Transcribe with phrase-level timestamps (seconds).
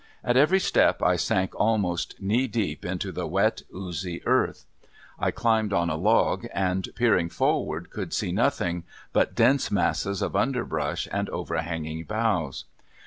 [0.23, 4.65] At every step I sank almost knee deep into the wet, oozy earth.
[5.19, 8.83] I climbed on a log and peering forward could see nothing
[9.13, 12.65] but dense masses of underbrush and overhanging boughs.